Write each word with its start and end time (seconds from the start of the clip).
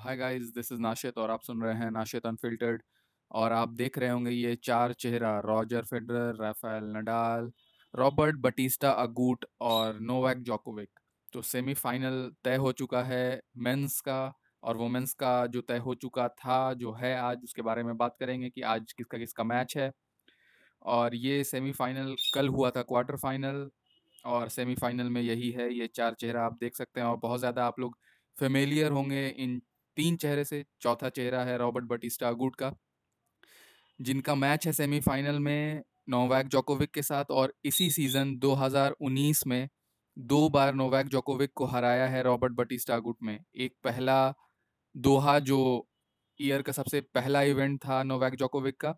Hi 0.00 0.16
guys 0.16 0.42
this 0.54 0.70
is 0.72 0.80
Nashit 0.80 1.18
और 1.18 1.30
आप 1.30 1.42
सुन 1.42 1.62
रहे 1.62 1.74
हैं 1.74 1.90
नाशित 1.90 2.26
अनफिल्टर्ड 2.26 2.82
और 3.30 3.52
आप 3.52 3.68
देख 3.70 3.98
रहे 3.98 4.10
होंगे 4.10 4.30
ये 4.30 4.54
चार 4.64 4.92
चेहरा, 4.92 5.32
Roger 5.40 5.82
Federer, 5.82 6.36
Rafael 6.36 6.84
Nadal, 6.96 7.50
Roberto 7.94 8.36
Bautista, 8.36 8.90
Agut 8.92 9.44
और 9.62 9.98
नोवैक 10.00 10.42
जोकोविक। 10.42 10.88
तो 11.32 11.42
सेमीफाइनल 11.42 12.30
तय 12.44 12.56
हो 12.56 12.72
चुका 12.72 13.02
है 13.02 13.40
मेंस 13.58 14.00
का 14.00 14.20
और 14.62 14.76
वुमेंस 14.76 15.12
का 15.14 15.46
जो 15.46 15.60
तय 15.60 15.78
हो 15.78 15.94
चुका 15.96 16.28
था, 16.28 16.72
जो 16.74 16.92
है 16.92 17.16
आज, 17.18 17.44
उसके 17.44 17.62
बारे 17.62 17.82
में 17.82 17.96
बात 17.96 18.16
करेंगे 18.20 18.50
कि 18.50 18.62
आज 18.64 18.92
किसका 18.92 19.18
किसका 19.18 19.44
मैच 19.44 19.76
है। 19.76 19.92
और 20.82 21.14
ये 21.16 21.42
सेमीफाइनल 21.46 22.14
कल 22.34 22.48
हुआ 22.48 22.70
था 22.70 22.82
क्वार्टर 22.84 23.16
फाइनल 23.18 23.68
और 24.26 24.48
सेमीफाइनल 24.50 25.08
में 25.08 25.22
यही 25.22 25.50
है, 25.50 25.72
ये 25.74 25.86
चार 25.88 26.14
चेहरा 26.14 26.46
आप 26.46 26.58
देख 26.60 26.76
सकते 26.76 27.00
हैं 27.00 27.06
और 27.06 27.16
बहुत 27.18 27.40
ज़्यादा 27.40 27.66
आप 27.66 27.80
लोग 27.80 27.98
फेमिलियर 28.36 28.92
होंगे 28.92 29.28
इन 29.28 29.60
तीन 29.96 30.16
चेहरे 30.16 30.44
से, 30.44 30.64
चौथा 30.80 31.08
चेहरा 31.08 31.42
है 31.44 31.56
रॉबर्ट 31.58 31.84
बटिस्टा 31.84 32.28
अगूट 32.28 32.56
का, 32.56 32.72
जिनका 34.00 34.34
मैच 34.34 34.66
है 34.66 34.72
सेमीफाइनल 34.72 35.38
में 35.38 35.82
नोवैक 36.08 36.46
जोकोविक 36.48 36.90
के 36.90 37.02
साथ 37.02 37.30
और 37.30 37.52
इसी 37.64 37.90
सीज़न 37.90 38.34
2019 38.38 39.46
में 39.46 39.68
दो 40.16 40.48
बार 40.48 40.74
नोवैक 40.74 41.08
जोकोविक 41.08 41.52
को 41.54 41.64
हराया 41.66 42.06
है 42.06 42.22
रॉबर्ट 42.22 42.52
बटिस्टा 42.52 42.94
अगूट 42.94 43.16
में। 43.22 43.38
एक 43.56 43.74
पहला 43.84 44.34
दोहा 44.94 45.38
जो 45.40 45.86
ईयर 46.40 46.62
का 46.62 46.72
सबसे 46.72 47.00
पहला 47.14 47.42
इवेंट 47.42 47.78
था 47.78 48.02
नोवैक 48.02 48.34
जोकोविक 48.34 48.80
का 48.80 48.94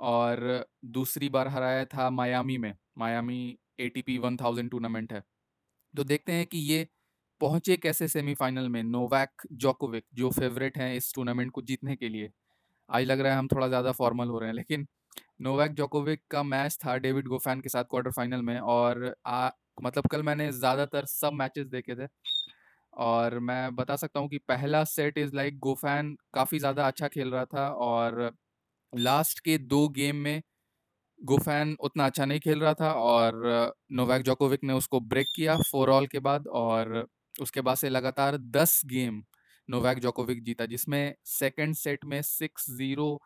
और 0.00 0.66
दूसरी 0.86 1.28
बार 1.28 1.48
हराया 1.48 1.84
था 1.84 2.08
मायामी 2.10 2.58
में, 2.58 2.74
मायामी 2.98 3.58
एटीपी 3.80 4.18
1000 4.18 4.68
टूर्नामेंट 4.68 5.12
है। 5.12 5.22
तो 5.94 6.04
देखते 6.04 6.32
हैं 6.32 6.46
कि 6.46 6.58
ये 6.58 6.86
पहुँचे 7.40 7.76
कैसे 7.76 8.06
सेमीफाइनल 8.08 8.68
में? 8.68 8.82
नोवैक 8.84 9.42
जोकोविक 9.54 10.04
जो 10.14 10.30
फेवरेट 10.30 10.76
हैं 10.78 10.94
इस 10.96 11.12
टूर्नामेंट 11.14 11.50
को 11.52 11.62
जीतने 11.62 11.96
के 11.96 12.08
लिए। 12.08 12.30
आज 12.90 13.04
लग 13.06 13.20
रहा 13.20 13.32
है 13.32 13.38
हम 13.38 13.48
थोड़ा 13.48 13.68
ज़्यादा 13.68 13.92
फॉर्मल 13.94 14.28
हो 14.28 14.38
रहे 14.38 14.48
हैं 14.48 14.56
लेकिन 14.56 14.86
नोवैक 15.42 15.72
जोकोविक 15.74 16.22
का 16.30 16.42
मैच 16.44 16.78
था 16.84 16.96
डेविड 16.98 17.28
गोफैन 17.28 17.60
के 17.60 17.68
साथ 17.68 17.84
क्वार्टर 17.90 18.10
फाइनल 18.12 18.42
में 18.42 18.58
और 18.60 19.14
आ, 19.26 19.50
मतलब 19.82 20.06
कल 20.08 20.22
मैंने 20.24 20.50
ज़्यादातर 20.52 21.04
सब 21.06 21.32
मैचेस 21.34 21.66
देखे 21.68 21.94
थे। 21.96 22.08
और 22.98 23.38
मैं 23.40 23.74
बता 23.76 23.96
सकता 23.96 24.20
हूँ 24.20 24.28
कि 24.28 24.38
पहला 24.48 24.82
सेट 24.86 25.18
इज़ 25.18 25.34
लाइक 25.36 25.58
गोफैन 25.60 26.16
काफ़ी 26.34 26.58
ज़्यादा 26.58 26.86
अच्छा 26.86 27.08
खेल 27.08 27.30
रहा 27.30 27.44
था 27.46 27.68
और 27.82 28.30
लास्ट 28.92 29.40
के 29.40 29.58
दो 29.60 29.88
गेम 29.90 30.16
में 30.18 30.40
गोफैन 31.20 31.76
उतना 31.82 32.06
अच्छा 32.06 32.24
नहीं 32.24 32.40
खेल 32.40 32.60
रहा 32.60 32.74
था 32.74 32.92
और 32.94 33.42
नोवैक 33.92 34.22
जोकोविक 34.24 34.64
ने 34.64 34.72
उसको 34.74 35.00
ब्रेक 35.02 35.26
किया 35.36 35.56
फोर 35.64 35.90
ऑल 35.90 36.06
के 36.08 36.18
बाद 36.22 36.46
और 36.56 37.06
उसके 37.40 37.60
बाद 37.62 37.76
से 37.78 37.88
लगातार 37.88 38.36
दस 38.52 38.80
गेम 38.86 39.22
नोवैक 39.68 39.98
जोकोविक 40.00 40.42
जीता, 40.44 40.66
जिसमें 40.66 41.14
सेकंड 41.28 41.74
सेट 41.76 42.04
में 42.06 42.20
six 42.24 42.70
zero 42.72 43.20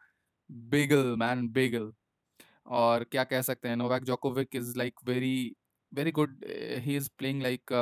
bagel 0.71 1.15
man 1.19 1.49
bagel. 1.51 1.93
और 2.69 3.05
क्या 3.13 3.25
कह 3.25 3.43
सकते 3.43 3.69
हैं, 3.69 3.77
Novak 3.77 4.05
Djokovic 4.05 4.57
is 4.57 4.77
like 4.79 5.01
very 5.07 5.55
very 5.93 6.11
good 6.13 6.45
he 6.81 6.97
is 6.97 7.09
playing 7.19 7.43
like 7.43 7.73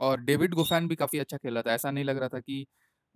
और 0.00 0.20
डेविड 0.22 0.54
गुफैन 0.54 0.88
भी 0.88 0.94
काफ़ी 0.96 1.18
अच्छा 1.18 1.36
खेल 1.36 1.54
रहा 1.54 1.62
था। 1.62 1.74
ऐसा 1.74 1.90
नहीं 1.90 2.04
लग 2.04 2.18
रहा 2.18 2.28
था 2.28 2.40
कि 2.40 2.66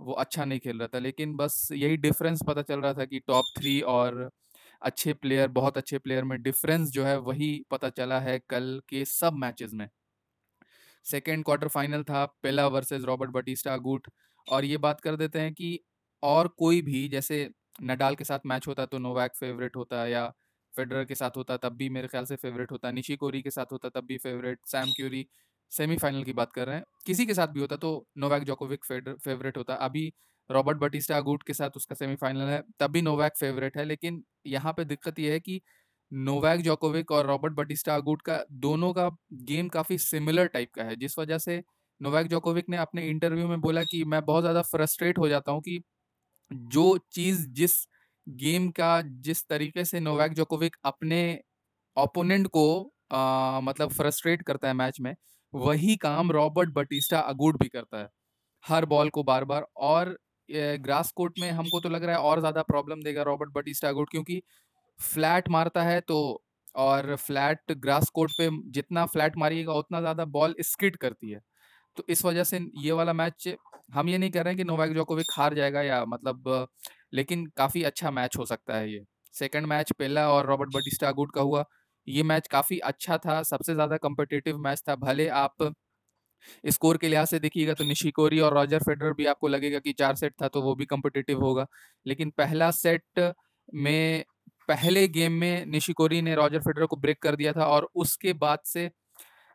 वो 0.00 0.12
अच्छा 0.14 0.44
नहीं 0.44 0.60
खेल 0.60 0.78
रहा 0.78 0.88
था, 0.94 0.98
लेकिन 1.00 1.36
बस 1.36 1.68
यही 1.72 1.96
डिफरेंस 1.98 2.42
पता 2.48 2.62
चल 2.62 2.80
रहा 2.80 2.94
था 2.94 3.04
कि 3.06 3.20
टॉप 3.28 3.44
थ्री 3.58 3.80
और 3.90 4.30
अच्छे 4.82 5.12
प्लेयर 5.14 5.48
बहुत 5.50 5.78
अच्छे 5.78 5.98
प्लेयर 5.98 6.24
में 6.24 6.40
डिफरेंस 6.42 6.90
जो 6.90 7.04
है, 7.04 7.18
वही 7.20 7.64
पता 7.70 7.88
चला 7.90 8.20
है 8.20 8.38
कल 8.50 8.80
के 8.88 9.04
सब 9.06 9.34
मैचेस 9.36 9.72
में। 9.74 9.88
सेकेंड 11.06 11.44
क्वार्टर 11.44 11.68
फाइनल 11.68 12.02
था, 12.04 12.24
पेला 12.42 12.66
वर्सेस 12.68 13.04
रॉबर्ट 13.04 13.30
बटिस्टा 13.32 13.76
गुट। 13.78 14.08
और 14.46 14.64
ये 14.64 14.76
बात 14.78 15.00
कर 15.00 15.16
देते 15.16 15.40
हैं 15.40 15.52
कि 15.54 15.78
और 16.22 16.48
कोई 16.58 16.82
भी, 16.82 17.08
जैसे 17.08 17.48
नडाल 17.82 18.14
के 18.14 18.24
साथ 18.24 18.38
मैच 18.46 18.66
होता 18.68 18.86
तो 18.86 18.98
नोवैक 18.98 19.32
फेवरेट 19.36 19.76
होता 19.76 20.06
या 20.06 20.28
फेडरर 20.74 21.04
के 21.04 21.14
साथ 21.14 21.36
होता 21.36 21.56
तब 21.56 21.76
भी 21.76 21.88
मेरे 21.90 22.08
ख्याल 22.08 22.24
से 22.24 22.36
फेवरेट 22.36 22.72
होता, 22.72 22.90
निशी 22.92 23.16
कोरी 23.16 23.42
के 23.42 23.50
साथ 23.50 23.72
होता 23.72 23.88
तब 23.90 24.06
भी 24.06 24.16
फेवरेट, 24.18 24.58
सैम 24.66 24.90
क्यूरी 24.96 25.26
सेमीफाइनल 25.72 26.24
की 26.24 26.32
बात 26.32 26.52
कर 26.52 26.66
रहे 26.66 26.76
हैं। 26.76 26.84
किसी 27.06 27.26
के 27.26 27.34
साथ 27.34 27.48
भी 27.48 27.60
होता 27.60 27.76
तो 27.76 28.06
नोवैक 28.18 28.42
जोकोविक 28.44 28.84
फेवरेट 28.84 29.56
होता। 29.56 29.74
अभी 29.76 30.12
रॉबर्ट 30.50 30.78
बटिस्टा 30.78 31.20
गुट 31.22 31.42
के 31.42 31.54
साथ 31.54 31.76
उसका 31.76 31.94
सेमीफाइनल 31.96 32.48
है, 32.48 32.62
तब 32.80 32.90
भी 32.90 33.02
नोवैक 33.02 33.36
फेवरेट 33.36 33.76
है, 33.76 33.84
लेकिन 33.84 34.22
यहाँ 34.46 34.72
पे 34.72 34.84
दिक्कत 34.86 35.18
यह 35.18 35.32
है 35.32 35.40
कि 35.40 35.60
नोवैक 36.12 36.60
जोकोविक 36.60 37.10
और 37.12 37.26
रॉबर्ट 37.26 37.52
बटिस्टा 37.52 37.94
अगूट 37.94 38.22
का 38.22 38.44
दोनों 38.60 38.92
का 38.92 39.08
गेम 39.44 39.68
काफ़ी 39.68 39.98
सिमिलर 39.98 40.46
टाइप 40.46 40.72
का 40.74 40.84
है 40.84 40.96
जिस 40.96 41.18
वजह 41.18 41.38
से 41.38 41.62
नोवैक 42.00 42.26
जोकोविक 42.26 42.68
ने 42.68 42.76
अपने 42.76 43.08
इंटरव्यू 43.08 43.48
में 43.48 43.60
बोला 43.60 43.82
कि 43.82 44.04
मैं 44.04 44.24
बहुत 44.24 44.42
ज़्यादा 44.42 44.62
फ्रस्ट्रेट 44.62 45.18
हो 45.18 45.28
जाता 45.28 45.52
हूँ 45.52 45.60
कि 45.62 45.80
जो 46.50 46.86
चीज़ 47.12 47.46
जिस 47.52 47.76
गेम 48.26 48.68
का 48.70 49.00
जिस 49.22 49.46
तरीके 49.48 49.84
से 49.84 50.00
नोवैक 50.00 50.32
जोकोविक 50.32 50.76
अपने 50.84 51.20
ओपोनेंट 51.96 52.46
को 52.48 52.66
आ, 53.12 53.60
मतलब 53.60 53.90
फ्रस्ट्रेट 53.90 54.42
करता 54.42 54.68
है 54.68 54.74
मैच 54.74 55.00
में 55.00 55.14
वही 55.52 55.96
काम 55.96 56.30
रॉबर्ट 56.32 56.72
बटिस्टा 56.74 57.18
अगूट 57.20 57.60
भी 57.62 57.68
करता 57.68 57.98
है 57.98 58.08
हर 58.64 58.84
बॉल 58.86 59.10
को 59.10 59.22
बार 59.22 59.44
बार 59.44 59.66
और 59.76 60.16
ग्रास 60.48 61.10
कोर्ट 61.12 61.38
में 61.40 61.50
हमको 61.50 61.80
तो 61.80 61.88
लग 61.88 62.04
रहा 62.04 62.16
है 62.16 62.22
और 62.22 62.40
ज़्यादा 62.40 62.62
प्रॉब्लम 62.62 63.02
देगा 63.02 63.22
रॉबर्ट 63.22 63.50
बटिस्टा 63.52 63.88
अगूट 63.88 64.10
क्योंकि 64.10 64.42
फ्लैट 65.00 65.48
मारता 65.50 65.82
है 65.84 66.00
तो 66.02 66.18
और 66.76 67.14
फ्लैट 67.18 67.72
ग्रास 67.78 68.08
कोर्ट 68.10 68.32
पे 68.34 68.48
जितना 68.72 69.04
फ्लैट 69.06 69.36
मारिएगा, 69.38 69.72
उतना 69.74 70.00
ज़्यादा 70.00 70.24
बॉल 70.26 70.54
स्किट 70.62 70.96
करती 70.98 71.30
है। 71.30 71.40
तो 71.96 72.04
इस 72.10 72.24
वजह 72.24 72.44
से 72.44 72.60
ये 72.78 72.92
वाला 72.92 73.12
मैच, 73.14 73.48
हम 73.94 74.08
ये 74.08 74.18
नहीं 74.18 74.30
कह 74.30 74.42
रहे 74.42 74.52
हैं 74.52 74.58
कि 74.58 74.64
नोवैक 74.64 74.92
जोकोविक 74.94 75.26
हार 75.32 75.54
जाएगा 75.54 75.82
या 75.82 76.04
मतलब 76.06 76.68
लेकिन 77.14 77.46
काफ़ी 77.56 77.82
अच्छा 77.84 78.10
मैच 78.12 78.36
हो 78.38 78.46
सकता 78.46 78.76
है 78.76 78.92
ये। 78.92 79.04
सेकंड 79.34 79.66
मैच 79.68 79.92
पहला 79.94 80.28
और 80.30 80.46
रॉबर्ट 80.46 80.70
बटिस्टा 80.70 81.10
गुड 81.12 81.32
का 81.32 81.40
हुआ। 81.42 81.64
ये 82.08 82.22
मैच 82.24 82.48
काफ़ी 82.48 82.78
अच्छा 82.80 83.18
था, 83.18 83.42
सबसे 83.44 83.74
ज़्यादा 83.74 83.96
कम्पिटिटिव 83.98 84.58
मैच 84.60 84.82
था। 84.88 84.96
भले 84.98 85.28
आप 85.30 85.72
स्कोर 86.66 86.96
के 86.96 87.08
लिहाज 87.08 87.28
से 87.28 87.38
देखिएगा 87.40 87.74
तो 87.74 87.84
निशिकोरी 87.84 88.40
और 88.40 88.54
रॉजर 88.54 88.78
फेडरर 88.80 89.12
भी 89.14 89.26
आपको 89.26 89.48
लगेगा 89.48 89.78
कि 89.80 89.92
चार 89.94 90.14
सेट 90.16 90.34
था 90.42 90.48
तो 90.48 90.62
वो 90.62 90.74
भी 90.76 90.86
कम्पिटिटिव 90.86 91.40
होगा। 91.42 91.66
लेकिन 92.06 92.30
पहला 92.38 92.70
सेट 92.72 93.20
में 93.76 94.24
पहले 94.68 95.06
गेम 95.10 95.32
में 95.34 95.66
निशिकोरी 95.68 96.20
ने 96.22 96.34
रॉजर 96.36 96.60
फेडरर 96.60 96.86
को 96.86 96.96
ब्रेक 96.98 97.22
कर 97.22 97.36
दिया 97.36 97.52
था 97.52 97.66
और 97.68 97.88
उसके 97.96 98.32
बाद 98.36 98.58
से 98.66 98.90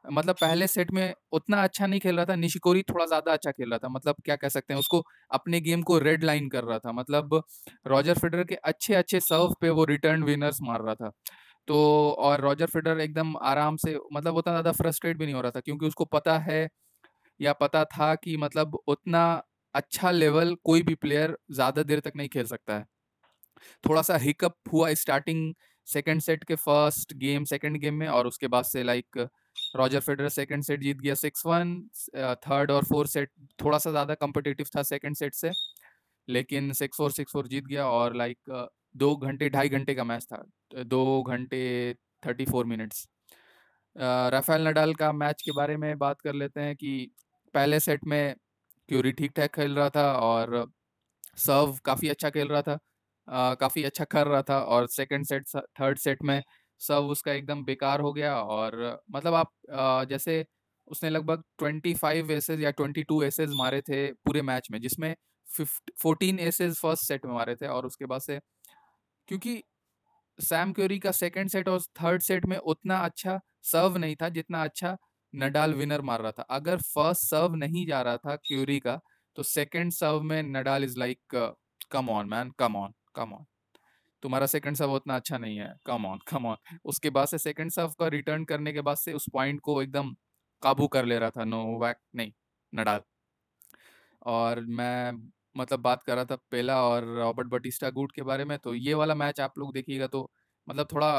मतलब 0.05 0.35
पहले 0.35 0.67
सेट 0.67 0.91
में 0.93 1.13
उतना 1.33 1.63
अच्छा 1.63 1.87
नहीं 1.87 1.99
खेल 1.99 2.15
रहा 2.17 2.25
था, 2.25 2.35
निशिकोरी 2.37 2.81
थोड़ा 2.83 3.05
ज़्यादा 3.07 3.33
अच्छा 3.33 3.51
खेल 3.51 3.69
रहा 3.69 3.79
था। 3.79 3.89
मतलब 3.89 4.15
क्या 4.25 4.35
कह 4.37 4.49
सकते 4.49 4.73
हैं, 4.73 4.79
उसको 4.79 5.03
अपने 5.31 5.59
गेम 5.61 5.81
को 5.83 5.97
रेड 5.99 6.23
लाइन 6.23 6.49
कर 6.49 6.63
रहा 6.65 6.79
था। 6.79 6.91
मतलब 6.93 7.41
रॉजर 7.87 8.19
फेडरर 8.19 8.43
के 8.45 8.55
अच्छे 8.65 8.93
अच्छे 8.95 9.19
सर्व 9.21 9.55
पे 9.61 9.69
वो 9.71 9.85
रिटर्न 9.85 10.23
विनर्स 10.23 10.59
मार 10.63 10.81
रहा 10.83 10.95
था। 10.95 11.11
तो 11.67 11.77
और 12.19 12.41
रॉजर 12.41 12.65
फेडरर 12.67 12.99
एकदम 13.01 13.35
आराम 13.43 13.77
से 13.79 13.97
मतलब 14.13 14.37
उतना 14.37 14.53
ज़्यादा 14.53 14.71
फ्रस्ट्रेट 14.73 15.17
भी 15.17 15.25
नहीं 15.25 15.35
हो 15.35 15.41
रहा 15.41 15.51
था, 15.51 15.59
क्योंकि 15.61 15.85
उसको 15.87 16.05
पता 16.07 16.37
है 16.41 16.67
या 17.39 17.53
पता 17.55 17.83
था 17.87 18.13
कि 18.17 18.37
मतलब 18.39 18.79
उतना 18.87 19.25
अच्छा 19.75 20.11
लेवल 20.11 20.55
कोई 20.65 20.81
भी 20.83 20.95
प्लेयर 20.97 21.37
ज़्यादा 21.53 21.83
देर 21.83 21.99
तक 22.01 22.13
नहीं 22.17 22.29
खेल 22.29 22.45
सकता 22.47 22.75
है। 22.75 22.85
थोड़ा 23.83 24.01
सा 24.01 24.17
हिकअप 24.17 24.55
हुआ 24.73 24.93
स्टार्टिंग 24.95 25.53
सेकंड 25.87 26.21
सेट 26.21 26.43
के 26.43 26.55
फ़र्स्ट 26.57 27.13
गेम 27.17 27.43
सेकंड 27.45 27.77
गेम 27.77 27.93
में 27.95 28.07
और 28.09 28.27
उसके 28.27 28.47
बाद 28.47 28.63
से 28.65 28.83
like 28.83 29.27
Roger 29.75 29.99
Federer 29.99 30.29
second 30.29 30.63
set 30.63 30.81
जीत 30.81 30.97
गया 30.97 31.15
सिक्स 31.15 31.45
वन 31.45 31.75
थर्ड 32.45 32.71
और 32.71 32.83
फोर्थ 32.85 33.09
सेट 33.11 33.29
थोड़ा 33.63 33.77
सा 33.77 33.91
ज़्यादा 33.91 34.13
कम्पिटिटिव 34.15 34.67
था 34.75 34.83
सेकंड 34.83 35.15
सेट 35.15 35.33
से, 35.35 35.51
लेकिन 36.27 36.71
सिक्स 36.73 36.97
फोर 36.97 37.11
सिक्स 37.11 37.33
फोर 37.33 37.47
जीत 37.47 37.65
गया 37.65 37.87
और 37.89 38.15
लाइक 38.15 38.69
दो 38.97 39.15
घंटे, 39.17 39.49
ढाई 39.49 39.69
घंटे 39.69 39.95
का 39.95 40.03
मैच 40.03 40.25
था 40.25 40.43
दो 40.85 41.21
घंटे 41.23 41.93
thirty 42.23 42.45
four 42.45 42.65
minutes 42.65 43.07
Rafael 43.95 44.67
Nadal 44.67 44.93
का 44.95 45.11
मैच 45.13 45.41
के 45.43 45.51
बारे 45.53 45.77
में 45.77 45.97
बात 45.99 46.21
कर 46.21 46.33
लेते 46.35 46.61
हैं 46.61 46.75
कि 46.75 47.11
पहले 47.53 47.79
सेट 47.79 48.03
में 48.07 48.35
क्यूरी 48.89 49.11
ठीक 49.13 49.31
ठाक 49.37 49.55
खेल 49.55 49.75
रहा 49.75 49.89
था 49.91 50.11
और 50.19 50.65
सर्व 51.37 51.77
काफ़ी 51.85 52.09
अच्छा 52.09 52.29
खेल 52.29 52.47
रहा 52.47 52.61
था। 52.61 52.77
काफ़ी 53.29 53.83
अच्छा 53.83 54.03
कर 54.03 54.27
रहा 54.27 54.41
था 54.41 54.59
और 54.59 54.87
सेकंड 54.87 55.25
सेट 55.25 55.43
थर्ड 55.55 55.97
सेट 55.97 56.23
में 56.23 56.43
सब 56.79 57.03
उसका 57.03 57.31
एकदम 57.31 57.63
बेकार 57.63 57.99
हो 57.99 58.13
गया 58.13 58.35
और 58.41 59.01
मतलब 59.11 59.33
आप 59.33 59.51
आ, 59.73 60.03
जैसे 60.03 60.45
उसने 60.87 61.09
लगभग 61.09 61.43
25 61.63 62.31
एसेज 62.31 62.61
या 62.61 62.71
22 62.81 63.23
एसेज 63.23 63.49
मारे 63.53 63.81
थे 63.81 64.13
पूरे 64.13 64.41
मैच 64.41 64.67
में 64.71 64.81
जिसमें 64.81 65.15
फ़िफ्ट 65.57 65.91
फोर्टीन 66.01 66.39
एसेज 66.39 66.75
फ़र्स्ट 66.75 67.07
सेट 67.07 67.25
में 67.25 67.33
मारे 67.33 67.55
थे 67.55 67.67
और 67.67 67.85
उसके 67.85 68.05
बाद 68.05 68.21
से 68.21 68.39
क्योंकि 69.27 69.63
सैम 70.39 70.73
क्योरी 70.73 70.99
का 70.99 71.11
सेकंड 71.11 71.49
सेट 71.49 71.69
और 71.69 71.81
थर्ड 71.81 72.21
सेट 72.21 72.45
में 72.45 72.57
उतना 72.57 72.97
अच्छा 72.99 73.39
सर्व 73.63 73.97
नहीं 73.97 74.15
था 74.15 74.29
जितना 74.29 74.63
अच्छा 74.63 74.97
नडाल 75.35 75.73
विनर 75.73 76.01
मार 76.01 76.21
रहा 76.21 76.31
था। 76.31 76.43
अगर 76.43 76.77
फ़र्स्ट 76.77 77.21
सर्व 77.23 77.55
नहीं 77.55 77.87
जा 77.87 78.01
रहा 78.01 78.17
था 78.17 78.35
क्यूरी 78.35 78.79
का 78.79 78.99
तो 79.35 79.43
सेकंड 79.43 79.91
सर्व 79.91 80.21
में 80.21 80.43
Nadal 80.43 80.83
is 80.83 80.99
like 80.99 81.19
come 81.91 82.09
on 82.09 82.29
man 82.29 82.51
come 82.59 82.75
on 82.75 82.93
come 83.15 83.33
on 83.33 83.45
तुम्हारा 84.23 84.45
सेकंड 84.47 84.75
सर्व 84.75 84.91
उतना 84.93 85.15
अच्छा 85.15 85.37
नहीं 85.37 85.57
है। 85.57 85.73
कम 85.85 86.05
ऑन 86.05 86.19
कम 86.27 86.45
ऑन 86.45 86.57
उसके 86.85 87.09
बाद 87.11 87.27
से 87.27 87.37
सेकंड 87.39 87.71
सर्व 87.71 87.93
का 87.99 88.07
रिटर्न 88.09 88.43
करने 88.45 88.73
के 88.73 88.81
बाद 88.81 88.97
से 88.97 89.13
उस 89.13 89.25
पॉइंट 89.33 89.59
को 89.61 89.81
एकदम 89.81 90.15
काबू 90.63 90.87
कर 90.87 91.05
ले 91.05 91.17
रहा 91.19 91.29
था। 91.29 91.43
नो 91.45 91.63
वैक 91.79 91.97
नहीं 92.15 92.31
नडाल। 92.73 93.01
और 94.27 94.59
मैं 94.71 95.11
मतलब 95.55 95.79
बात 95.81 96.03
कर 96.03 96.15
रहा 96.15 96.25
था 96.25 96.35
पेला 96.51 96.81
और 96.83 97.05
रॉबर्ट 97.17 97.47
बटिस्टा 97.49 97.89
गुट 97.91 98.11
के 98.11 98.21
बारे 98.23 98.45
में 98.45 98.57
तो 98.59 98.73
ये 98.75 98.93
वाला 98.93 99.15
मैच 99.15 99.39
आप 99.41 99.57
लोग 99.59 99.73
देखिएगा 99.73 100.07
तो 100.07 100.29
मतलब 100.67 100.87
थोड़ा 100.91 101.09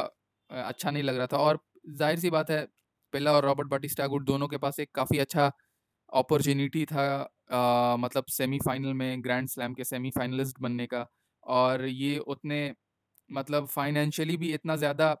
अच्छा 0.49 0.91
नहीं 0.91 1.03
लग 1.03 1.17
रहा 1.17 1.27
था। 1.27 1.37
और 1.37 1.59
ज़ाहिर 1.89 2.19
सी 2.19 2.29
बात 2.29 2.51
है 2.51 2.65
पेला 3.13 3.31
और 3.33 3.45
रॉबर्ट 3.45 3.67
बटिस्टा 3.69 4.07
गुट 4.07 4.23
दोनों 4.25 4.47
के 4.47 4.57
पास 4.57 4.79
एक 4.79 4.91
काफ़ी 4.95 5.19
अच्छा 5.19 5.51
अपॉर्चुनिटी 6.11 6.85
था 6.85 7.03
आ, 7.51 7.95
मतलब 7.97 8.25
सेमीफाइनल 8.29 8.93
में 8.93 9.23
ग्रैंड 9.23 9.47
स्लैम 9.49 9.73
के 9.73 9.83
सेमीफाइनलिस्ट 9.83 10.59
बनने 10.61 10.85
का। 10.87 11.05
और 11.45 11.85
ये 11.85 12.17
उतने 12.27 12.73
मतलब 13.29 13.65
फाइनेंशियली 13.67 14.37
भी 14.37 14.53
इतना 14.53 14.75
ज़्यादा 14.75 15.13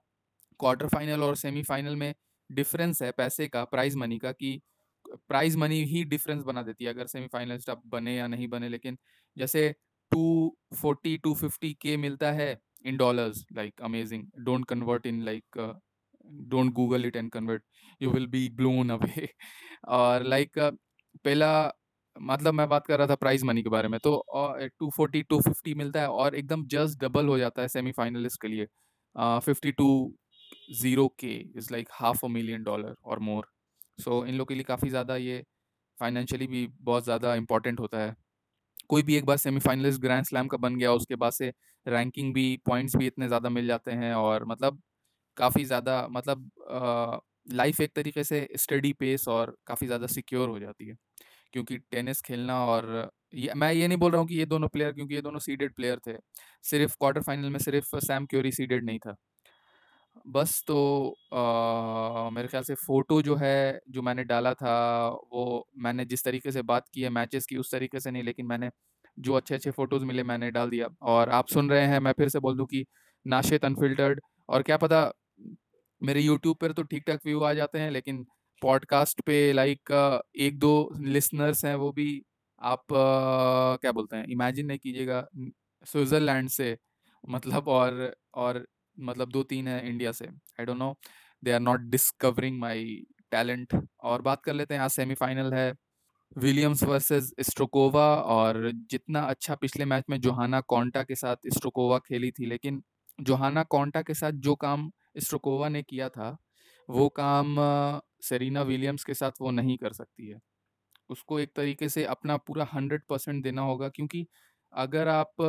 क्वार्टर 0.59 0.87
फाइनल 0.87 1.23
और 1.23 1.35
सेमीफाइनल 1.35 1.95
में 1.95 2.13
डिफरेंस 2.49 3.01
है 3.01 3.11
पैसे 3.11 3.47
का 3.47 3.63
प्राइज 3.65 3.95
मनी 3.95 4.17
का 4.17 4.31
कि 4.31 4.59
प्राइज 5.29 5.55
मनी 5.55 5.83
ही 5.85 6.03
डिफरेंस 6.03 6.43
बना 6.43 6.61
देती 6.61 6.85
है 6.85 6.93
अगर 6.93 7.07
सेमीफाइनलिस्ट 7.07 7.69
आप 7.69 7.81
बने 7.87 8.15
या 8.15 8.27
नहीं 8.27 8.47
बने। 8.47 8.69
लेकिन 8.69 8.97
जैसे 9.37 9.69
टू 10.11 10.57
फोर्टी 10.81 11.17
टू 11.17 11.33
फिफ्टी 11.33 11.73
के 11.81 11.97
मिलता 11.97 12.31
है 12.31 12.57
in 12.85 12.97
dollars 12.97 13.45
like 13.53 13.81
amazing 13.81 14.25
don't 14.39 14.65
convert 14.65 15.05
in 15.05 15.21
like 15.23 15.57
don't 16.49 16.73
Google 16.73 17.05
it 17.05 17.15
and 17.15 17.31
convert 17.31 17.63
you 18.01 18.11
will 18.11 18.27
be 18.27 18.47
blown 18.49 18.89
away 18.89 19.27
और 19.89 20.23
लाइक 20.23 20.59
like, 20.59 20.77
पहला 21.25 21.71
मतलब 22.15 22.53
मैं 22.53 22.67
बात 22.69 22.85
कर 22.87 22.97
रहा 22.97 23.07
था 23.07 23.15
प्राइज 23.17 23.43
मनी 23.43 23.61
के 23.63 23.69
बारे 23.69 23.87
में 23.87 23.99
तो 24.01 24.13
टू 24.79 24.89
फोर्टी 24.97 25.21
टू 25.23 25.39
फिफ्टी 25.41 25.73
मिलता 25.75 26.01
है 26.01 26.07
और 26.09 26.35
एकदम 26.35 26.65
जस्ट 26.67 26.99
डबल 26.99 27.27
हो 27.27 27.37
जाता 27.37 27.61
है 27.61 27.67
सेमीफाइनलिस्ट 27.69 28.41
के 28.41 28.47
लिए। 28.47 28.67
फिफ्टी 29.41 29.71
टू 29.73 29.87
ज़ीरो 30.73 31.07
के 31.19 31.33
is 31.57 31.71
like 31.71 31.89
half 31.93 32.25
a 32.25 32.27
million 32.29 32.63
dollar 32.63 32.95
और 33.05 33.19
मोर 33.21 33.47
सो 33.99 34.25
इन 34.25 34.35
लोग 34.35 34.47
के 34.49 34.53
लिए 34.55 34.63
काफ़ी 34.63 34.89
ज़्यादा 34.89 35.15
ये 35.17 35.43
फाइनेंशियली 35.97 36.47
भी 36.47 36.67
बहुत 36.81 37.03
ज़्यादा 37.03 37.33
इंपॉर्टेंट 37.35 37.79
होता 37.79 37.99
है। 37.99 38.15
कोई 38.89 39.03
भी 39.03 39.15
एक 39.15 39.25
बार 39.25 39.37
सेमीफाइनलिस्ट 39.37 40.01
ग्रैंड 40.01 40.25
स्लैम 40.25 40.47
का 40.47 40.57
बन 40.59 40.77
गया, 40.77 40.91
उसके 40.93 41.15
बाद 41.17 41.31
से 41.33 41.53
रैंकिंग 41.85 42.33
भी 42.33 42.57
पॉइंट्स 42.67 42.95
भी 42.97 43.07
इतने 43.07 43.27
ज़्यादा 43.27 43.49
मिल 43.51 43.67
जाते 43.67 43.91
हैं 43.93 44.13
और 44.15 44.45
मतलब 44.47 44.81
काफ़ी 45.37 45.65
ज़्यादा 45.65 46.07
मतलब 46.11 46.51
लाइफ 47.53 47.81
एक 47.81 47.91
तरीके 47.95 48.23
से 48.23 48.47
स्टडी 48.57 48.93
पेस 48.95 49.27
और 49.29 49.55
काफ़ी 49.67 49.87
ज़्यादा 49.87 50.07
सिक्योर 50.09 50.49
हो 50.49 50.59
जाती 50.59 50.87
है। 50.87 50.95
क्योंकि 51.53 51.77
टेनिस 51.91 52.21
खेलना 52.21 52.59
और 52.67 53.09
ये 53.35 53.53
मैं 53.55 53.71
ये 53.73 53.87
नहीं 53.87 53.97
बोल 53.97 54.11
रहा 54.11 54.19
हूँ 54.21 54.27
कि 54.27 54.35
ये 54.35 54.45
दोनों 54.47 54.67
प्लेयर 54.69 54.91
क्योंकि 54.93 55.15
ये 55.15 55.21
दोनों 55.21 55.39
सीडेड 55.41 55.73
प्लेयर 55.75 55.99
थे। 56.07 56.17
सिर्फ़ 56.65 56.95
क्वार्टर 56.99 57.21
फाइनल 57.23 57.49
में 57.49 57.59
सिर्फ़ 57.61 57.95
सैम 57.99 58.25
क्योरी 58.27 58.51
सीडेड 58.53 58.85
नहीं 58.85 58.99
था। 58.99 59.15
बस 60.27 60.63
तो 60.67 60.75
आ, 61.33 62.29
मेरे 62.29 62.47
ख्याल 62.47 62.63
से 62.63 62.75
फ़ोटो 62.77 63.21
जो 63.21 63.35
है 63.35 63.79
जो 63.89 64.01
मैंने 64.01 64.23
डाला 64.23 64.53
था 64.53 64.73
वो 65.33 65.67
मैंने 65.79 66.05
जिस 66.05 66.23
तरीके 66.23 66.51
से 66.51 66.61
बात 66.63 66.85
की 66.93 67.01
है 67.01 67.09
मैचेस 67.11 67.45
की 67.45 67.57
उस 67.57 67.71
तरीके 67.71 67.99
से 67.99 68.11
नहीं 68.11 68.23
लेकिन 68.23 68.45
मैंने 68.45 68.69
जो 69.17 69.33
अच्छे 69.33 69.55
अच्छे 69.55 69.71
फ़ोटोज़ 69.71 70.05
मिले 70.05 70.23
मैंने 70.23 70.51
डाल 70.51 70.69
दिया। 70.69 70.87
और 71.03 71.29
आप 71.31 71.47
सुन 71.49 71.69
रहे 71.69 71.85
हैं 71.87 71.99
मैं 71.99 72.11
फिर 72.13 72.29
से 72.29 72.39
बोल 72.39 72.57
दूँ 72.57 72.65
कि 72.67 72.85
नाशित 73.25 73.65
अनफिल्टर्ड 73.65 74.21
और 74.49 74.61
क्या 74.63 74.77
पता 74.77 75.11
मेरे 76.01 76.21
यूट्यूब 76.21 76.57
पर 76.57 76.71
तो 76.73 76.83
ठीक 76.83 77.03
ठाक 77.07 77.19
व्यू 77.25 77.39
आ 77.41 77.53
जाते 77.53 77.79
हैं 77.79 77.91
लेकिन 77.91 78.25
पॉडकास्ट 78.63 79.21
पे 79.21 79.37
लाइक 79.53 79.91
एक 80.39 80.57
दो 80.59 80.73
लिसनर्स 80.97 81.63
हैं, 81.65 81.75
वो 81.75 81.91
भी 81.91 82.21
आप 82.61 82.83
क्या 83.81 83.91
बोलते 83.91 84.17
हैं 84.17 84.27
इमेजिन 84.27 84.65
नहीं 84.65 84.79
कीजिएगा 84.79 85.25
स्विट्ज़रलैंड 85.85 86.49
से 86.49 86.77
मतलब 87.29 87.67
और 87.67 88.15
और 88.33 88.65
मतलब 88.97 89.29
दो 89.29 89.43
तीन 89.43 89.67
है 89.67 89.89
इंडिया 89.89 90.11
से 90.11 90.25
I 90.59 90.65
don't 90.65 90.77
know 90.77 90.93
they 91.43 91.51
are 91.51 91.59
not 91.59 91.79
discovering 91.89 92.59
my 92.59 92.83
talent 93.31 93.75
और 94.03 94.21
बात 94.21 94.43
कर 94.43 94.53
लेते 94.53 94.73
हैं, 94.73 94.81
आज 94.81 94.91
सेमीफाइनल 94.91 95.53
है 95.53 95.73
विलियम्स 96.37 96.83
वर्सेस 96.83 97.33
स्ट्रोकोवा 97.39 98.05
और 98.35 98.71
जितना 98.91 99.21
अच्छा 99.25 99.55
पिछले 99.55 99.85
मैच 99.85 100.03
में 100.09 100.19
जोहाना 100.21 100.61
कॉन्टा 100.67 101.03
के 101.03 101.15
साथ 101.15 101.49
स्ट्रोकोवा 101.53 101.97
खेली 101.99 102.31
थी, 102.31 102.45
लेकिन 102.45 102.81
जोहाना 103.21 103.63
कॉन्टा 103.63 104.01
के 104.01 104.13
साथ 104.13 104.31
जो 104.47 104.55
काम 104.55 104.91
स्ट्रोकोवा 105.17 105.69
ने 105.69 105.83
किया 105.83 106.09
था, 106.09 106.37
वो 106.89 107.09
काम 107.19 107.55
सेरीना 108.23 108.61
विलियम्स 108.63 109.03
के 109.03 109.13
साथ 109.15 109.41
वो 109.41 109.51
नहीं 109.51 109.77
कर 109.77 109.93
सकती 109.93 110.27
है। 110.27 110.39
उसको 111.09 111.39
एक 111.39 111.51
तरीके 111.55 111.89
से 111.89 112.05
अपना 112.07 112.37
पूरा 112.39 112.67
हंड्रेड 112.73 113.03
परसेंट 113.09 113.43
देना 113.43 113.61
होगा 113.63 113.89
क्योंकि 113.91 114.25
अगर 114.73 115.07
आप 115.09 115.41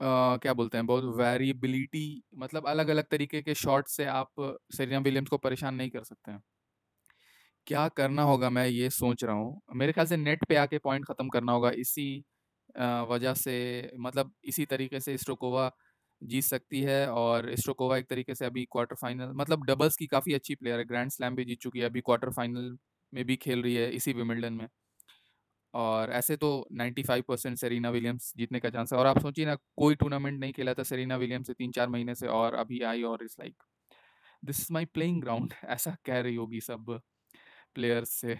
आ, 0.00 0.36
क्या 0.38 0.52
बोलते 0.54 0.78
हैं 0.78 0.86
बहुत 0.86 1.04
वेरिएबिलिटी 1.18 2.04
मतलब 2.36 2.66
अलग 2.68 2.88
अलग 2.90 3.04
तरीके 3.10 3.42
के 3.42 3.54
शॉट 3.56 3.88
से 3.90 4.04
आप 4.06 4.32
सेरिना 4.74 4.98
विलियम्स 5.00 5.30
को 5.30 5.38
परेशान 5.38 5.74
नहीं 5.74 5.90
कर 5.90 6.04
सकते 6.04 6.30
हैं। 6.32 6.42
क्या 7.66 7.86
करना 7.90 8.22
होगा 8.22 8.48
मैं 8.50 8.66
ये 8.66 8.88
सोच 8.90 9.24
रहा 9.24 9.34
हूँ। 9.36 9.60
मेरे 9.74 9.92
ख्याल 9.92 10.06
से 10.06 10.16
नेट 10.16 10.44
पे 10.48 10.56
आके 10.56 10.78
पॉइंट 10.78 11.04
ख़त्म 11.06 11.28
करना 11.28 11.52
होगा 11.52 11.70
इसी 11.78 12.06
वजह 13.10 13.34
से 13.34 13.54
मतलब 13.98 14.32
इसी 14.44 14.64
तरीके 14.66 15.00
से 15.00 15.16
स्ट्रोकोवा 15.18 15.70
जीत 16.22 16.44
सकती 16.44 16.80
है 16.82 17.06
और 17.12 17.54
स्ट्रोकोवा 17.56 17.96
एक 17.98 18.06
तरीके 18.10 18.34
से 18.34 18.44
अभी 18.46 18.64
क्वार्टर 18.72 18.96
फाइनल 18.96 19.32
मतलब 19.36 19.64
डबल्स 19.66 19.96
की 19.96 20.06
काफ़ी 20.06 20.34
अच्छी 20.34 20.54
प्लेयर 20.54 20.78
है। 20.78 20.84
ग्रैंड 20.86 21.10
स्लैम 21.10 21.34
भी 21.36 21.44
जीत 21.44 21.60
चुकी 21.60 21.78
है, 21.78 21.84
अभी 21.86 22.00
क्वार्टर 22.02 22.30
फाइनल 22.32 22.76
में 23.12 23.24
भी 23.26 23.36
खेल 23.38 23.62
रही 23.62 23.74
है 23.74 23.90
इसी 23.92 24.12
विमिल्डन 24.14 24.52
में। 24.54 24.68
और 25.74 26.10
ऐसे 26.12 26.36
तो 26.36 26.48
95 26.72 27.22
परसेंट 27.22 27.56
सेरीना 27.58 27.90
विलियम्स 27.90 28.32
जीतने 28.36 28.60
का 28.60 28.70
चांस 28.70 28.92
है। 28.92 28.98
और 28.98 29.06
आप 29.06 29.18
सोचिए 29.20 29.46
ना, 29.46 29.54
कोई 29.76 29.94
टूर्नामेंट 29.94 30.38
नहीं 30.40 30.52
खेला 30.52 30.74
था 30.74 30.82
सेरीना 30.82 31.16
विलियम्स 31.16 31.46
से 31.46 31.52
तीन 31.54 31.70
चार 31.72 31.88
महीने 31.88 32.14
से 32.14 32.26
और 32.28 32.54
अभी 32.54 32.80
आई 32.84 33.02
और 33.04 33.24
is 33.24 33.36
like 33.40 33.62
this 34.42 34.60
is 34.60 34.72
my 34.72 34.84
playing 34.86 35.20
ground 35.22 35.54
ऐसा 35.66 35.96
कह 36.06 36.20
रही 36.20 36.34
होगी 36.36 36.60
सब 36.62 37.00
प्लेयर्स 37.74 38.10
से। 38.12 38.38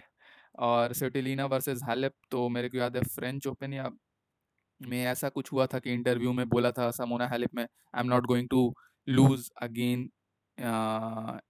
और 0.59 0.93
सेटिलीना 0.93 1.45
वर्सेस 1.47 1.81
हालेप 1.83 2.13
तो 2.31 2.47
मेरे 2.49 2.69
को 2.69 2.77
याद 2.77 2.97
है 2.97 3.03
फ्रेंच 3.07 3.47
ओपन 3.47 3.73
या 3.73 3.89
में 4.81 5.03
ऐसा 5.05 5.29
कुछ 5.29 5.51
हुआ 5.51 5.67
था 5.67 5.79
कि 5.79 5.93
इंटरव्यू 5.93 6.33
में 6.33 6.47
बोला 6.49 6.71
था 6.71 6.89
समोना 6.91 7.27
हेलिप 7.27 7.55
में 7.55 7.63
I 7.63 8.01
am 8.01 8.07
not 8.07 8.25
going 8.27 8.47
to 8.49 8.73
lose 9.07 9.49
again 9.61 10.09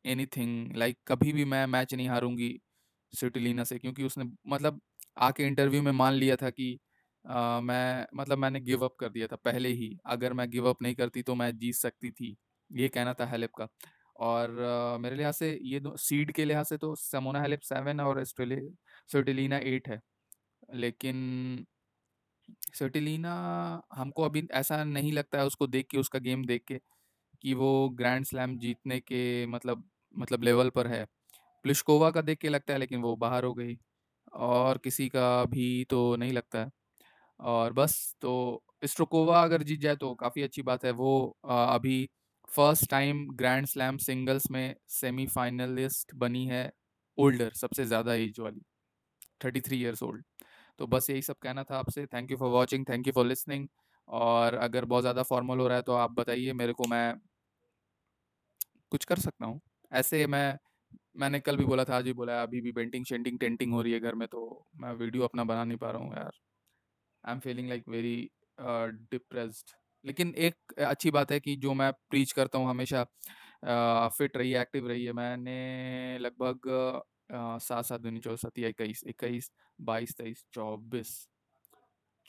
anything 0.28 0.76
like 0.78 0.98
कभी 1.08 1.34
भी 1.34 1.46
मैं 1.46 1.66
मैच 1.68 1.94
नहीं 1.94 2.08
हारूँगी 2.10 2.58
सिटिलीना 3.14 3.64
से 3.64 3.80
क्योंकि 3.80 4.04
उसने 4.04 4.26
मतलब 4.48 4.82
आके 5.20 5.44
इंटरव्यू 5.44 5.82
में 5.84 5.92
मान 5.94 6.14
लिया 6.14 6.36
था 6.36 6.50
कि 6.50 6.78
आ, 7.26 7.60
मैं 7.62 8.06
मतलब 8.16 8.38
मैंने 8.38 8.60
गिव 8.62 8.86
अप 8.86 8.96
कर 9.00 9.10
दिया 9.10 9.28
था 9.28 9.36
पहले 9.46 9.70
ही। 9.70 9.98
अगर 10.08 10.34
मैं 10.34 10.50
गिव 10.52 10.70
अप 10.70 10.82
नहीं 10.82 10.96
करती 10.96 11.24
तो 11.24 11.36
मैं 11.36 11.52
जीत 11.58 11.76
सकती 11.76 12.12
थी। 12.12 12.36
ये 12.72 12.88
कहना 12.90 13.14
था 13.14 13.26
हेलिप 13.28 13.52
का। 13.60 13.68
और 14.20 14.62
आ, 14.64 14.98
मेरे 14.98 15.16
लिहाज 15.16 15.34
से 15.36 15.52
ये 15.64 15.80
दो 15.80 15.96
सीड 16.00 16.32
के 16.34 16.46
लिहाज 16.46 16.66
से 16.66 16.78
तो 16.78 16.94
समोना 16.98 17.42
हेलिप 17.42 17.62
सेवन 17.64 18.00
और 18.02 18.24
स्वेटिलीना 18.26 19.58
एट 19.60 19.90
है। 19.90 20.00
लेकिन 20.76 21.66
सर्टिलीना 22.76 23.34
हमको 23.94 24.24
अभी 24.24 24.48
ऐसा 24.54 24.84
नहीं 24.86 25.12
लगता 25.14 25.40
है 25.40 25.46
उसको 25.46 25.68
देख 25.68 25.88
के, 25.92 25.98
उसका 26.00 26.20
गेम 26.20 26.46
देख 26.46 26.64
के, 26.68 26.80
कि 27.44 27.54
वो 27.56 27.90
ग्रैंड 27.92 28.26
स्लैम 28.26 28.58
जीतने 28.60 29.00
के 29.02 29.46
मतलब 29.48 29.84
मतलब 30.16 30.44
लेवल 30.44 30.70
पर 30.72 30.88
है। 30.88 31.06
प्लिशकोवा 31.66 32.12
का 32.12 32.22
देख 32.24 32.40
के 32.40 32.50
लगता 32.50 32.74
है, 32.74 32.80
लेकिन 32.80 33.02
वो 33.02 33.16
बाहर 33.18 33.44
हो 33.46 33.54
गई। 33.56 33.78
और 34.34 34.78
किसी 34.80 35.08
का 35.10 35.44
भी 35.48 35.86
तो 35.92 36.16
नहीं 36.18 36.34
लगता 36.34 36.60
है। 36.60 36.72
और 37.40 37.74
बस 37.74 38.16
तो 38.22 38.64
स्ट्रोकोवा 38.84 39.42
अगर 39.44 39.64
जीत 39.64 39.80
जाए 39.82 39.96
तो 39.98 40.14
काफ़ी 40.16 40.42
अच्छी 40.44 40.62
बात 40.64 40.86
है। 40.86 40.92
वो 40.94 41.38
अभी 41.46 42.10
first 42.50 42.90
time 42.92 43.28
grand 43.36 43.66
slam 43.68 43.98
singles 44.00 44.50
में 44.52 44.76
सेमीफाइनलिस्ट 44.92 46.14
बनी 46.18 46.46
है 46.48 46.72
ओल्डर 47.18 47.52
सबसे 47.56 47.86
ज़्यादा 47.86 48.14
एज 48.16 48.40
वाली। 48.40 48.62
थर्टी 49.44 49.62
थ्री 49.62 49.78
ईयर्स 49.78 50.04
ओल्ड 50.04 50.24
तो 50.80 50.88
बस 50.88 51.10
यही 51.10 51.22
सब 51.24 51.36
कहना 51.42 51.64
था 51.64 51.78
आपसे। 51.78 52.06
Thank 52.08 52.32
you 52.32 52.38
for 52.38 52.50
watching 52.52 52.86
thank 52.90 53.08
you 53.08 53.14
for 53.14 53.26
listening 53.28 53.68
और 54.08 54.56
अगर 54.58 54.86
बहुत 54.86 55.04
ज़्यादा 55.04 55.24
फॉर्मल 55.26 55.60
हो 55.60 55.68
रहा 55.68 55.78
है 55.78 55.84
तो 55.84 55.94
आप 55.96 56.12
बताइए 56.14 56.54
मेरे 56.56 56.74
को 56.74 56.88
मैं 56.88 57.14
कुछ 58.92 59.06
कर 59.06 59.20
सकता 59.20 59.46
हूँ। 59.46 59.60
ऐसे 59.92 60.26
मैं, 60.28 60.58
मैंने 61.18 61.40
कल 61.40 61.58
भी 61.58 61.66
बोला 61.66 61.84
था, 61.86 61.96
आज 61.98 62.04
भी 62.06 62.14
बोला 62.14 62.42
अभी 62.44 62.62
भी 62.62 62.72
पेंटिंग 62.74 63.06
शेंटिंग 63.06 63.40
टेंटिंग 63.40 63.74
हो 63.74 63.82
रही 63.82 63.94
है 63.94 64.00
घर 64.02 64.16
में 64.16 64.28
तो 64.28 64.42
मैं 64.78 64.94
वीडियो 64.96 65.24
अपना 65.24 65.44
बना 65.46 65.64
नहीं 65.64 65.78
पा 65.78 65.92
रहा 65.92 66.02
हूँ 66.04 66.14
यार। 66.14 66.32
I 67.24 67.34
am 67.34 67.40
feeling 67.42 67.70
like 67.70 67.84
very 67.90 68.16
depressed 69.12 69.72
लेकिन 70.06 70.34
एक 70.40 70.74
अच्छी 70.82 71.12
बात 71.12 71.32
है 71.32 71.40
कि 71.40 71.56
जो 71.58 71.74
मैं 71.76 71.92
प्रीच 72.10 72.32
करता 72.32 72.58
हूँ 72.60 72.70
हमेशा 72.70 73.04
फिट 74.10 74.38
रही 74.38 74.54
एक्टिव 74.56 74.88
रही 74.90 75.06
है, 75.06 75.14
मैंने 75.14 76.18
लगभग 76.20 76.70
सात 77.30 77.86
सात 77.86 78.02
दूनी 78.02 78.20
चौबीस 78.20 78.46
या 78.60 78.70
इक्कीस 78.70 79.04
इक्कीस, 79.08 79.52
बाईस, 79.82 80.16
तेईस, 80.18 80.46
चौबीस। 80.54 81.28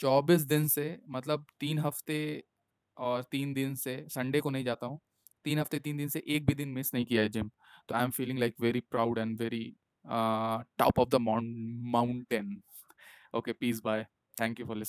चौबीस 0.00 0.40
दिन 0.42 0.66
से 0.68 0.86
मतलब 1.08 1.46
तीन 1.60 1.78
हफ़्ते 1.78 2.20
और 2.96 3.22
तीन 3.32 3.52
दिन 3.54 3.74
से 3.74 4.04
संडे 4.10 4.40
को 4.40 4.50
नहीं 4.50 4.64
जाता 4.64 4.86
हूँ। 4.86 5.00
तीन 5.44 5.58
हफ़्ते, 5.58 5.78
तीन 5.78 5.96
दिन 5.96 6.08
से 6.08 6.22
एक 6.28 6.46
भी 6.46 6.54
दिन 6.54 6.68
मिस 6.68 6.94
नहीं 6.94 7.04
किया 7.06 7.22
है 7.22 7.28
जिम 7.28 7.50
तो 7.88 7.94
I 7.94 8.04
am 8.04 8.10
feeling 8.10 8.38
like 8.38 8.54
very 8.60 8.80
proud 8.90 9.18
and 9.18 9.38
very 9.40 9.64
top 10.78 10.98
of 10.98 11.08
the 11.08 11.20
mountain 11.20 12.60
okay 13.34 13.52
peace 13.52 13.80
bye 13.84 14.06
thank 14.36 14.60
you 14.60 14.66
for 14.66 14.76
listening 14.76 14.86